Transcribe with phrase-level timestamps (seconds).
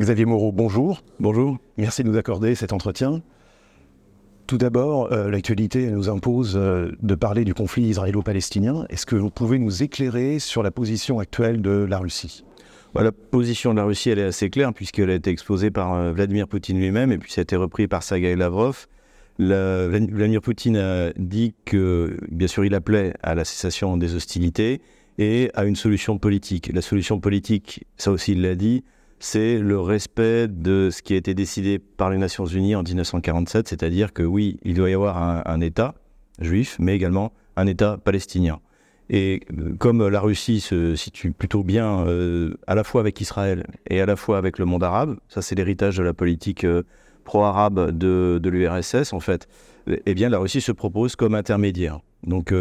[0.00, 1.02] Xavier Moreau, bonjour.
[1.20, 1.58] Bonjour.
[1.76, 3.20] Merci de nous accorder cet entretien.
[4.46, 8.86] Tout d'abord, euh, l'actualité nous impose euh, de parler du conflit israélo-palestinien.
[8.88, 12.42] Est-ce que vous pouvez nous éclairer sur la position actuelle de la Russie?
[12.94, 15.92] Bah, La position de la Russie, elle est assez claire, puisqu'elle a été exposée par
[15.92, 18.86] euh, Vladimir Poutine lui-même, et puis ça a été repris par Sergei Lavrov.
[19.38, 24.80] Vladimir Poutine a dit que, bien sûr, il appelait à la cessation des hostilités
[25.18, 26.70] et à une solution politique.
[26.72, 28.84] La solution politique, ça aussi il l'a dit,
[29.22, 33.68] c'est le respect de ce qui a été décidé par les Nations Unies en 1947,
[33.68, 35.94] c'est-à-dire que oui, il doit y avoir un, État
[36.40, 38.58] juif, mais également un État palestinien.
[39.10, 43.64] Et euh, comme la Russie se situe plutôt bien euh, à la fois avec Israël
[43.88, 46.82] et à la fois avec le monde arabe, ça c'est l'héritage de la politique euh,
[47.22, 49.46] pro-arabe de, l'URSS en fait,
[49.86, 52.00] eh bien la Russie se propose comme intermédiaire.
[52.26, 52.52] Donc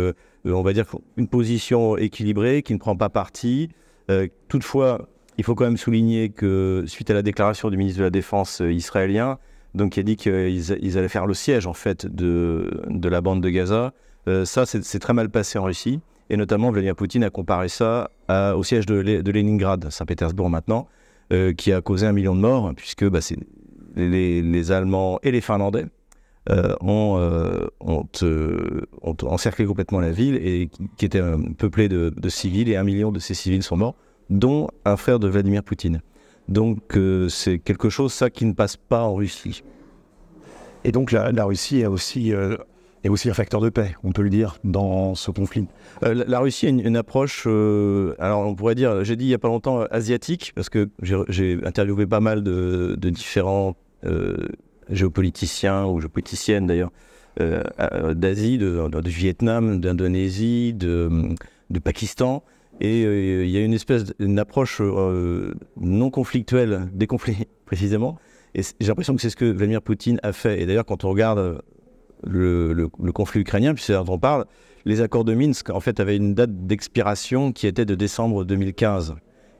[0.45, 0.85] on va dire
[1.17, 3.69] une position équilibrée qui ne prend pas parti.
[4.47, 8.09] toutefois, il faut quand même souligner que suite à la déclaration du ministre de la
[8.09, 9.37] Défense euh, israélien,
[9.73, 13.41] donc qui a dit qu'ils allaient faire le siège en fait de, de la bande
[13.41, 13.93] de Gaza,
[14.27, 15.99] euh, ça c'est très mal passé en Russie.
[16.29, 20.87] Et notamment, Vladimir Poutine a comparé ça au siège de, de Leningrad, Saint-Pétersbourg maintenant,
[21.33, 23.19] euh, qui a causé un million de morts, puisque bah,
[23.97, 25.87] les, les, Allemands et les Finlandais
[26.79, 28.07] ont, ont,
[29.01, 31.21] ont, encerclé complètement la ville, et qui, était
[31.57, 33.95] peuplée de, de civils, et un million de ces civils sont morts
[34.31, 36.01] dont un frère de Vladimir Poutine.
[36.47, 39.63] Donc euh, c'est quelque chose, ça, qui ne passe pas en Russie.
[40.83, 42.57] Et donc la, Russie est aussi, euh,
[43.03, 45.67] est aussi un facteur de paix, on peut le dire, dans ce conflit.
[46.03, 49.37] Euh, la, Russie a une, approche, alors on pourrait dire, j'ai dit il n'y a
[49.37, 53.75] pas longtemps, asiatique, parce que j'ai interviewé pas mal de, différents
[54.89, 56.91] géopoliticiens ou géopoliticiennes d'ailleurs,
[57.37, 61.35] d'Asie, de, de, Vietnam, d'Indonésie, de,
[61.69, 62.43] de Pakistan.
[62.81, 68.17] Et euh, il y a une espèce d'une approche euh, non conflictuelle des conflits, précisément.
[68.55, 70.59] Et j'ai l'impression que c'est ce que Vladimir Poutine a fait.
[70.59, 71.61] Et d'ailleurs, quand on regarde
[72.23, 74.45] le, conflit ukrainien, puis c'est dont on parle,
[74.83, 79.13] les accords de Minsk, en fait, avaient une date d'expiration qui était de décembre 2015.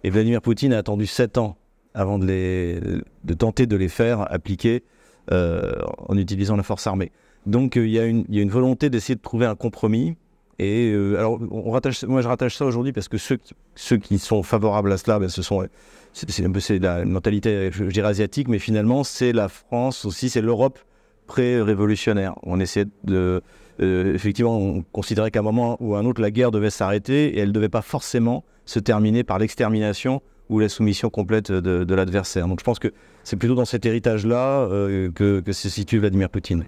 [0.04, 1.58] Et Vladimir Poutine a attendu sept ans
[1.94, 3.04] avant de,
[3.38, 4.84] tenter de les faire appliquer
[5.32, 5.74] euh,
[6.10, 7.12] en utilisant la force armée.
[7.46, 10.16] Donc il y a une volonté d'essayer de trouver un compromis
[10.60, 11.82] et euh, alors, moi,
[12.22, 15.66] je rattache ça aujourd'hui parce que ceux, qui sont favorables à cela, ben, ce sont,
[16.14, 20.80] c'est un peu la mentalité, je asiatique, mais finalement, c'est la France aussi, c'est l'Europe
[21.28, 22.36] pré-révolutionnaire.
[22.44, 23.42] On essaie de,
[23.82, 27.36] euh, effectivement, on considérait qu'à un moment ou à un autre, la guerre devait s'arrêter
[27.36, 31.96] et elle ne devait pas forcément se terminer par l'extermination ou la soumission complète de,
[31.96, 32.48] l'adversaire.
[32.48, 32.90] Donc, je pense que
[33.24, 36.66] c'est plutôt dans cet héritage-là euh, que, que se situe Vladimir Poutine.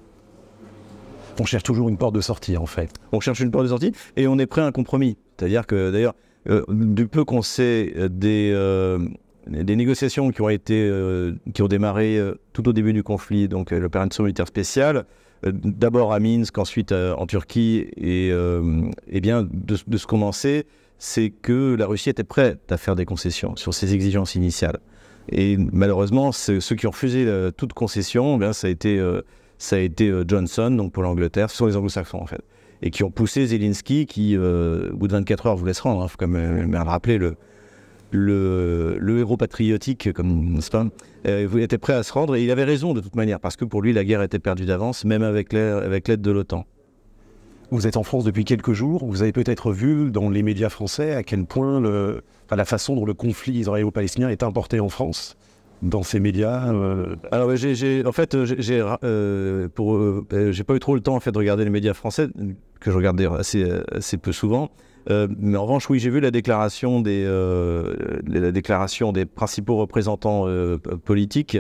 [1.40, 2.92] On cherche toujours une porte de sortie, en fait.
[3.12, 5.18] On cherche une porte de sortie et on est prêt à un compromis.
[5.38, 6.14] C'est-à-dire que, d'ailleurs,
[6.50, 9.00] euh, du peu qu'on sait euh, des, euh,
[9.48, 10.92] des négociations qui ont été,
[11.54, 12.20] qui ont démarré
[12.54, 15.06] tout au début du conflit, donc l'opération militaire spéciale,
[15.44, 18.32] d'abord à Minsk, ensuite en Turquie, et,
[19.20, 20.66] bien de, ce qu'on en sait,
[20.98, 24.80] c'est que la Russie était prête à faire des concessions sur ses exigences initiales.
[25.30, 27.28] Et malheureusement, ceux qui ont refusé
[27.58, 28.98] toute concession, eh ça a été
[29.64, 32.42] ça a été euh, Johnson, donc pour l'Angleterre, ce sont les anglo-saxons en fait,
[32.82, 36.02] et qui ont poussé Zelensky, qui euh, au bout de 24 heures voulait se rendre,
[36.02, 37.18] hein, faut quand même le rappeler,
[38.12, 40.86] le, héros patriotique, comme nest pas,
[41.26, 43.64] euh, était prêt à se rendre, et il avait raison de toute manière, parce que
[43.64, 46.66] pour lui, la guerre était perdue d'avance, même avec l'aide de l'OTAN.
[47.72, 51.16] Vous êtes en France depuis quelques jours, vous avez peut-être vu dans les médias français
[51.16, 55.38] à quel point la façon dont le conflit israélo-palestinien est importé en France
[55.84, 60.80] dans ces médias euh, Alors, j'ai, en fait, j'ai, euh, pour, euh, j'ai pas eu
[60.80, 62.30] trop le temps en fait de regarder les médias français
[62.80, 64.72] que je regarde assez, assez peu souvent.
[65.10, 67.26] mais en revanche, oui, j'ai vu la déclaration des,
[68.28, 70.48] la déclaration des principaux représentants
[71.06, 71.58] politiques.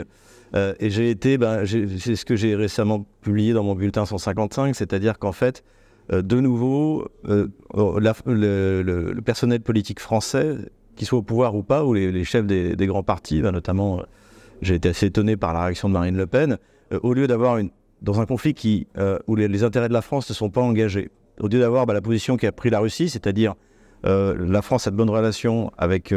[0.56, 5.20] et j'ai été, ben, c'est ce que j'ai récemment publié dans mon bulletin 155, c'est-à-dire
[5.20, 5.64] qu'en fait,
[6.12, 10.58] de nouveau, le, personnel politique français
[10.96, 14.04] qu'ils soient au pouvoir ou pas, ou les, chefs des, grands partis, bah, notamment, euh,
[14.62, 16.58] j'ai été assez étonné par la réaction de Marine Le Pen,
[16.92, 17.70] euh, au lieu d'avoir une,
[18.02, 21.10] dans un conflit qui, euh, où les, intérêts de la France ne sont pas engagés,
[21.40, 23.56] au lieu d'avoir bah, la position qu'a pris la Russie, c'est-à-dire
[24.06, 26.14] la France a de bonnes relations avec,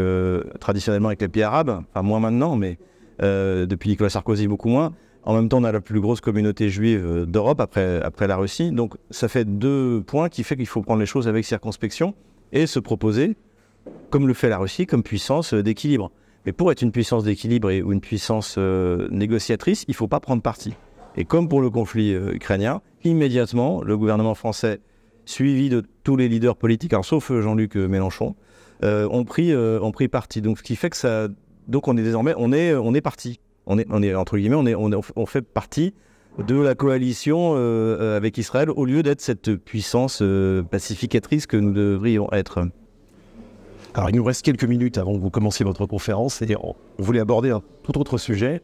[0.58, 2.78] traditionnellement avec les pays arabes, enfin moins maintenant, mais
[3.20, 4.92] depuis Nicolas Sarkozy beaucoup moins.
[5.22, 8.72] En même temps, on a la plus grosse communauté juive d'Europe après, après la Russie.
[8.72, 12.16] Donc ça fait deux points qui fait qu'il faut prendre les choses avec circonspection
[12.50, 13.36] et se proposer
[14.10, 16.10] comme le fait la Russie, comme puissance euh, d'équilibre.
[16.44, 20.20] Mais pour être une puissance d'équilibre ou une puissance euh, négociatrice, il ne faut pas
[20.20, 20.74] prendre parti.
[21.16, 24.80] Et comme pour le conflit euh, ukrainien, immédiatement, le gouvernement français,
[25.24, 28.36] suivi de tous les leaders politiques, sauf Jean-Luc Mélenchon,
[28.82, 30.40] ont, pris, ont pris parti.
[30.40, 31.28] Donc ce qui fait que ça
[31.66, 33.40] donc on est désormais, on est, on est parti.
[33.66, 35.94] On est, on est entre guillemets, on est, on, est- on fait partie
[36.46, 40.22] de la coalition avec Israël au lieu d'être cette puissance
[40.70, 42.68] pacificatrice que nous devrions être.
[43.96, 47.20] Alors, il nous reste quelques minutes avant que vous commenciez votre conférence et on voulait
[47.20, 48.60] aborder un tout autre sujet.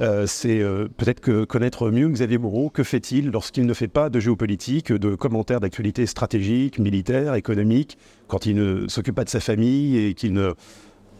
[0.00, 2.70] Euh, c'est euh, peut-être que connaître mieux Xavier Moreau.
[2.70, 8.46] Que fait-il lorsqu'il ne fait pas de géopolitique, de commentaires d'actualité stratégique, militaire, économique, quand
[8.46, 10.54] il ne s'occupe pas de sa famille et qu'il ne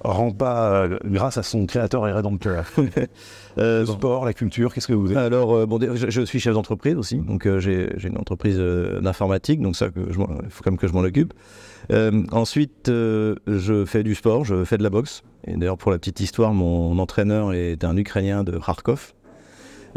[0.03, 2.65] rend pas euh, grâce à son créateur et rédempteur
[3.59, 3.93] Euh, Le bon.
[3.95, 6.95] sport, la culture, qu'est-ce que vous êtes Alors, euh, bon, je, je suis chef d'entreprise
[6.95, 10.93] aussi, donc euh, j'ai une entreprise d'informatique, donc ça, il faut quand même que je
[10.93, 11.35] m'en occupe.
[12.31, 15.23] Ensuite, je fais du sport, je fais de la boxe.
[15.45, 19.15] Et d'ailleurs, pour la petite histoire, mon entraîneur est un Ukrainien de Kharkov.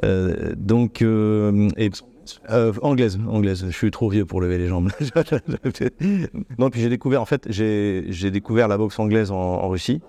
[0.01, 1.91] Donc, et,
[2.49, 3.65] euh, anglaise, anglaise.
[3.67, 4.89] Je suis trop vieux pour lever les jambes.
[6.57, 10.01] non, puis j'ai découvert, en fait, j'ai découvert la boxe anglaise en, Russie.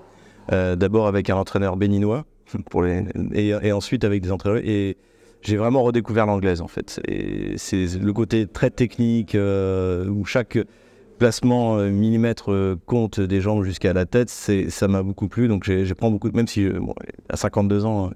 [0.53, 2.25] Euh, D'abord avec un entraîneur béninois,
[2.71, 4.63] pour les, et, ensuite avec des entraîneurs.
[4.65, 4.97] Et
[5.43, 7.01] j'ai vraiment redécouvert l'anglaise, en fait.
[7.57, 10.59] C'est le côté très technique, euh, où chaque
[11.19, 12.51] placement millimètre
[12.87, 15.49] compte des jambes jusqu'à la tête, ça m'a beaucoup plu.
[15.49, 16.67] Donc j'ai prends beaucoup, même si
[17.29, 18.11] à 52 ans,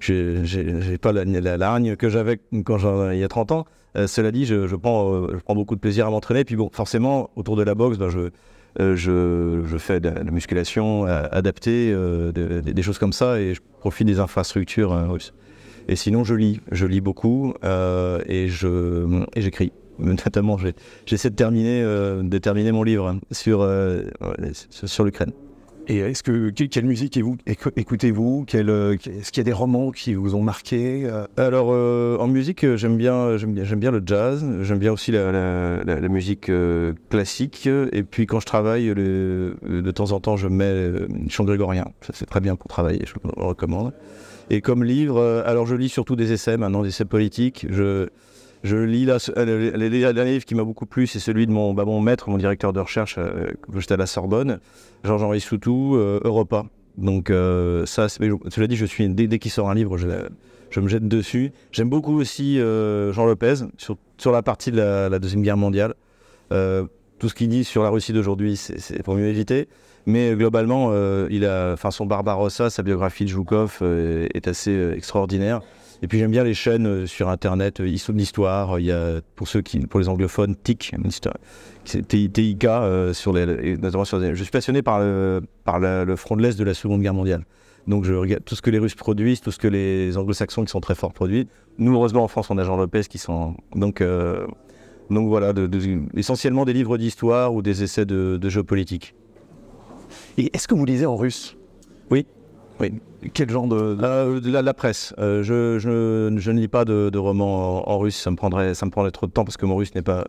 [0.00, 3.64] j'ai j'ai pas la, la, que j'avais il y a 30 ans.
[3.96, 6.44] Euh, cela dit, je, je prends, euh, je prends beaucoup de plaisir à m'entraîner.
[6.44, 8.30] Puis bon, forcément, autour de la boxe, ben, je,
[8.80, 13.54] euh, je, je fais de la musculation adaptée, de- de- des choses comme ça, et
[13.54, 15.32] je profite des infrastructures russes.
[15.86, 19.72] Et sinon, je lis, je lis beaucoup et je j'écris.
[20.00, 20.58] Notamment,
[21.06, 23.64] j'essaie de terminer, mon livre sur,
[24.72, 25.30] sur l'Ukraine.
[25.86, 28.44] Et est-ce que que- quelle musique écou- éco- écoutez-vous?
[28.46, 31.26] Quel, euh, Est-ce qu'il y a des romans qui vous ont marqué euh?
[31.36, 34.44] Alors, euh, en musique, euh, j'aime bien, j'aime bien, j'aime bien le jazz.
[34.62, 37.68] J'aime bien aussi la, la- la- musique euh, classique.
[37.92, 41.84] Et puis, quand je travaille, le- de temps en temps, je mets euh, chant grégorien.
[42.00, 43.02] Ça, c'est très bien pour travailler.
[43.04, 43.92] Je le recommande.
[44.48, 47.66] Et comme livre, alors je lis surtout des essais maintenant, des essais politiques.
[47.70, 48.08] Je,
[48.64, 51.74] je lis là, euh, le, dernier livre qui m'a beaucoup plu, c'est celui de mon,
[51.74, 54.58] bah, maître, mon directeur de recherche, euh, j'étais à la Sorbonne,
[55.04, 56.64] Georges-Henri Soutou, euh, Europa.
[56.96, 61.06] Donc euh, ça, cela dit, je suis dès, qu'il sort un livre, je, me jette
[61.06, 61.52] dessus.
[61.72, 65.94] J'aime beaucoup aussi Jean Lopez sur, la partie de la, deuxième guerre mondiale.
[66.50, 69.68] Tout ce qu'il dit sur la Russie d'aujourd'hui, c'est pour mieux éviter.
[70.06, 70.92] Mais globalement,
[71.90, 75.60] son Barbarossa, sa biographie de Joukov est assez extraordinaire.
[76.02, 78.78] Et puis j'aime bien les chaînes euh, sur Internet, euh, Histoire d'Histoire.
[78.80, 80.94] Il y a pour ceux qui, pour les anglophones, TIC,
[81.84, 86.16] TIK euh, sur les, notamment sur les- Je suis passionné par le, par la- le
[86.16, 87.44] front de l'est de la Seconde Guerre mondiale.
[87.86, 90.70] Donc je regarde tout ce que les Russes produisent, tout ce que les Anglo-Saxons qui
[90.70, 91.46] sont très forts produisent.
[91.78, 94.46] Nous, heureusement, en France, on a Jean Lopez qui sont donc euh,
[95.10, 99.14] donc voilà, de- de- essentiellement des livres d'histoire ou des essais de, de géopolitique.
[100.38, 101.56] Et est-ce que vous lisez en russe?
[102.10, 102.26] Oui.
[102.80, 102.92] Oui.
[103.32, 103.96] Quel genre de...
[104.02, 105.14] Euh, la, presse.
[105.18, 108.74] Euh, je, ne lis pas de, romans en, russe, ça me prendrait,
[109.10, 110.26] trop de temps parce que mon russe n'est pas,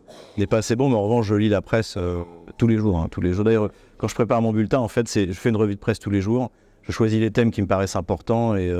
[0.52, 0.88] assez bon.
[0.88, 2.22] Mais en revanche, je lis la presse euh,
[2.56, 3.44] tous les jours, hein, tous les jours.
[3.44, 6.10] D'ailleurs, quand je prépare mon bulletin, en fait, je fais une revue de presse tous
[6.10, 6.50] les jours.
[6.82, 8.72] Je choisis les thèmes qui me paraissent importants et,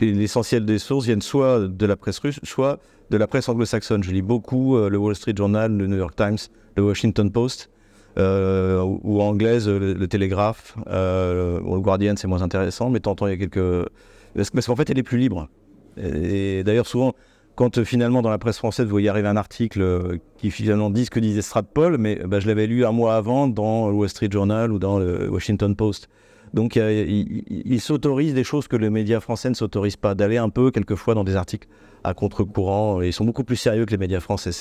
[0.00, 2.78] l'essentiel des sources viennent soit de la presse russe, soit
[3.10, 4.02] de la presse anglo-saxonne.
[4.02, 6.38] Je lis beaucoup le Wall Street Journal, le New York Times,
[6.76, 7.70] le Washington Post.
[8.18, 13.30] Euh, ou, anglaise, le, le Télégraphe, euh, le Guardian, c'est moins intéressant, mais temps, il
[13.30, 13.88] y a quelques.
[14.34, 15.48] Parce, qu'en fait, elle est plus libre.
[15.96, 17.14] Et, d'ailleurs, souvent,
[17.54, 21.04] quand euh, finalement dans la presse française, vous voyez arriver un article qui finalement dit
[21.06, 24.08] ce que disait Stratpol, mais bah, je l'avais lu un mois avant dans le Wall
[24.08, 26.08] Street Journal ou dans le Washington Post.
[26.54, 29.54] Donc il, y a- il- il- il s'autorise des choses que les médias français ne
[29.54, 31.68] s'autorisent pas, d'aller un peu quelquefois dans des articles
[32.04, 33.02] à contre-courant.
[33.02, 34.52] Ils sont beaucoup plus sérieux que les médias français.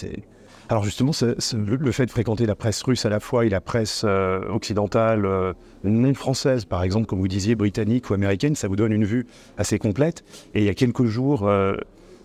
[0.70, 4.02] Alors justement, le fait de fréquenter la presse russe à la fois et la presse
[4.06, 5.54] euh, occidentale, euh,
[5.86, 9.28] non française, par exemple, comme vous disiez, britannique ou américaine, ça vous donne une vue
[9.58, 10.26] assez complète.
[10.54, 11.78] Et il y a quelques jours, euh,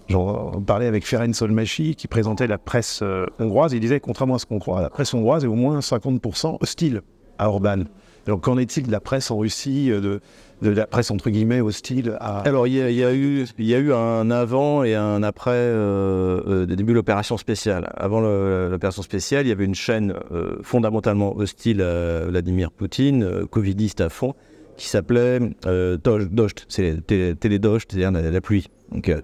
[0.09, 3.75] j'en parlais avec Ferenc Solmachi, qui présentait la presse euh, hongroise.
[3.75, 7.03] Il disait, contrairement à ce qu'on croit, la presse hongroise est au moins 50% hostile
[7.39, 7.85] à Orban.
[8.27, 10.21] Donc qu'en est-il de la presse en Russie, euh,
[10.63, 12.39] de, la presse entre guillemets hostile à...
[12.41, 16.97] Alors, il y, a- eu, un avant et un après euh, euh, des débuts de
[16.97, 17.93] l'opération spéciale.
[17.97, 23.25] Avant le- l'opération spéciale, il y avait une chaîne euh, fondamentalement hostile à Vladimir Poutine,
[23.25, 24.35] euh, covidiste à fond,
[24.77, 26.67] qui s'appelait euh, Dost.
[26.69, 28.69] C'est télé, télé Dost, c'est-à-dire la, pluie.
[28.93, 29.21] Donc, euh,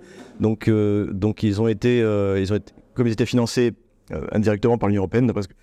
[0.68, 1.12] euh,
[1.42, 2.44] ils ont été, euh,
[2.94, 3.74] comme ils étaient financés
[4.12, 5.54] euh, indirectement par l'Union européenne, parce que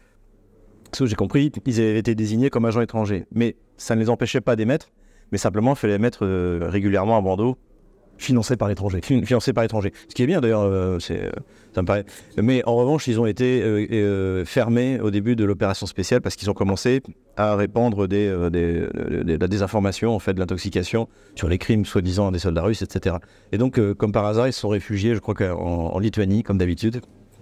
[0.95, 3.25] ce que j'ai compris, ils avaient été désignés comme agents étrangers.
[3.31, 4.91] Mais ça ne les empêchait pas d'émettre,
[5.31, 7.57] mais simplement il fallait les mettre euh, régulièrement à bandeau
[8.17, 9.01] financés par l'étranger.
[9.03, 9.91] Financés par l'étranger.
[10.07, 11.29] Ce qui est bien d'ailleurs, euh, c'est,
[11.73, 12.05] ça me paraît.
[12.41, 13.61] Mais en revanche, ils ont été
[14.45, 17.01] fermés au début de l'opération spéciale parce qu'ils ont commencé
[17.35, 22.39] à répandre des, des, la désinformation, en fait, de l'intoxication sur les crimes soi-disant des
[22.39, 23.17] soldats russes, etc.
[23.51, 26.57] Et donc, comme par hasard, ils se sont réfugiés, je crois qu'en en Lituanie, comme
[26.57, 27.01] d'habitude,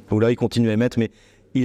[0.10, 1.12] où là, ils continuent à émettre, mais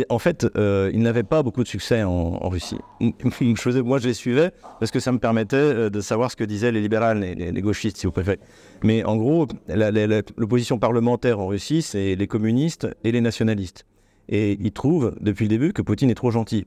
[0.09, 2.79] en fait, euh, il n'avait pas beaucoup de succès en, Russie.
[3.01, 6.73] Moi, je les suivais parce que ça me permettait euh, de savoir ce que disaient
[6.73, 8.39] les libérales, les, les, gauchistes, si vous préférez.
[8.83, 9.47] Mais en gros,
[10.37, 13.87] l'opposition parlementaire en Russie, c'est les communistes et les nationalistes.
[14.29, 16.67] Et ils trouvent, depuis le début, que Poutine est trop gentil.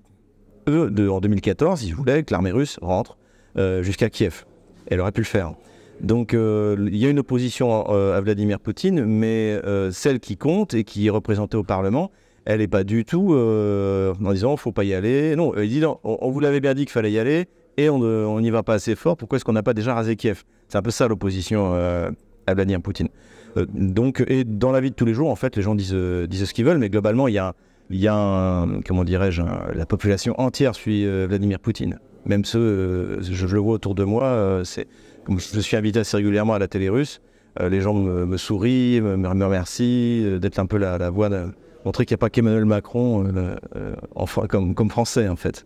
[0.67, 3.17] Eux, en 2014, ils voulaient que l'armée russe rentre
[3.57, 4.45] euh, jusqu'à Kiev.
[4.87, 5.53] Elle aurait pu le faire.
[5.99, 9.61] Donc il y a une opposition à Vladimir Poutine, mais
[9.91, 12.09] celle qui compte et qui est représentée au Parlement,
[12.45, 15.35] elle n'est pas du tout euh, en disant faut pas y aller.
[15.35, 18.49] Non, il dit on, vous l'avait bien dit qu'il fallait y aller et on n'y
[18.49, 19.17] va pas assez fort.
[19.17, 20.43] Pourquoi est-ce qu'on n'a pas déjà rasé Kiev?
[20.67, 22.09] C'est un peu ça l'opposition euh,
[22.47, 23.09] à Vladimir Poutine.
[23.57, 25.93] Euh, donc, et dans la vie de tous les jours, en fait, les gens disent,
[25.93, 27.53] disent ce qu'ils veulent, mais globalement, il y a,
[27.89, 29.41] y a comment dirais-je,
[29.73, 31.99] la population entière suit Vladimir Poutine.
[32.25, 34.87] Même ceux, je, le vois autour de moi, c'est
[35.29, 37.21] je suis invité assez régulièrement à la télé russe,
[37.59, 41.47] les gens me, sourient, me, remercient d'être un peu la, la voix de
[41.85, 45.65] montrer qu'il n'y a pas qu'Emmanuel Macron euh, euh, comme, comme français en fait.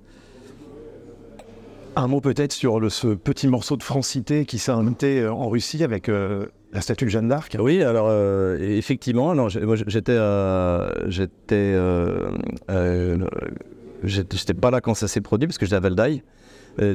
[1.95, 5.47] Un mot peut-être sur le, ce petit morceau de francité qui s'est invité euh, en
[5.47, 7.55] Russie avec la statue de Jeanne d'Arc.
[7.59, 8.11] Oui, alors
[8.59, 10.17] effectivement, moi j'étais,
[11.07, 11.77] j'étais,
[14.03, 16.21] j'étais pas là quand ça s'est produit parce que j'étais à Valdaï.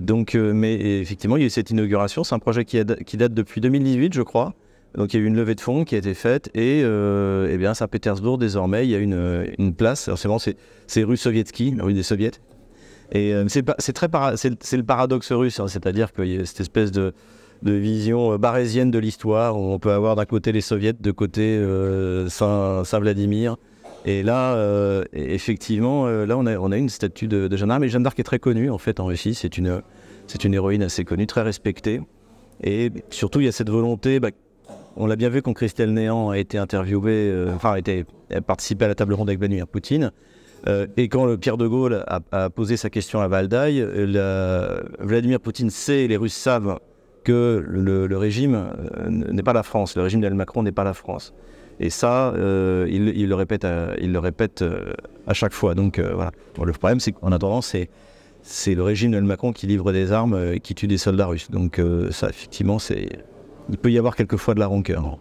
[0.02, 2.24] donc, mais effectivement, il y a eu cette inauguration.
[2.24, 4.54] C'est un projet qui, qui date depuis 2018, je crois.
[4.96, 7.48] Donc il y a eu une levée de fonds qui a été faite et, euh,
[7.50, 10.08] eh bien Saint-Pétersbourg désormais il y a une, une place.
[10.08, 10.56] Alors c'est
[10.86, 12.40] c'est rue Sovietsky, rue des Soviets.
[13.12, 16.92] Et euh, c'est très c'est le paradoxe russe, hein, c'est-à-dire qu'il y a cette espèce
[16.92, 17.12] de,
[17.62, 21.10] de vision euh, barésienne de l'histoire où on peut avoir d'un côté les soviets, de
[21.10, 23.56] côté euh, Saint-Vladimir.
[24.04, 27.80] et là, euh, effectivement, là on a, on a une statue de, de Jeanne d'Arc,
[27.80, 29.34] mais Jeanne d'Arc est très connue en fait en Russie.
[29.34, 29.82] C'est une,
[30.26, 32.00] c'est une héroïne assez connue, très respectée.
[32.62, 34.30] Et surtout, il y a cette volonté bah,
[35.00, 38.04] on l'a bien vu quand Christelle Néant a été interviewé, euh, enfin, a, été,
[38.46, 40.12] participé à la table ronde avec Vladimir Poutine.
[40.68, 43.82] Euh, et quand le Pierre de Gaulle a, posé sa question à Valdaï,
[45.00, 46.78] Vladimir Poutine sait, les Russes savent
[47.24, 50.94] que le, régime euh, n'est pas la France, le régime d'El Macron n'est pas la
[50.94, 51.32] France.
[51.82, 54.62] Et ça, il, le répète, à, il le répète
[55.26, 55.74] à chaque fois.
[55.74, 56.30] Donc voilà.
[56.62, 57.88] le problème, c'est qu'en attendant, c'est
[58.42, 61.50] c'est le régime d'El Macron qui livre des armes et qui tue des soldats russes.
[61.50, 61.80] Donc
[62.10, 63.08] ça, effectivement, c'est
[63.70, 65.18] il peut y avoir quelquefois de la rancœur.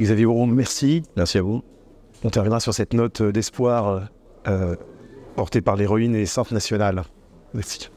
[0.00, 1.02] Xavier Bourron, merci.
[1.16, 1.62] Merci à vous.
[2.24, 4.08] On terminera sur cette note d'espoir
[4.46, 4.76] euh,
[5.34, 7.02] portée par l'héroïne et sainte nationale.
[7.54, 7.90] Merci.